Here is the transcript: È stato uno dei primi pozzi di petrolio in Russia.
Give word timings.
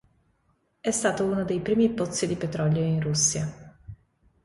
È 0.79 0.89
stato 0.89 1.25
uno 1.25 1.43
dei 1.43 1.59
primi 1.61 1.93
pozzi 1.93 2.25
di 2.25 2.35
petrolio 2.35 2.81
in 2.83 2.99
Russia. 3.01 3.77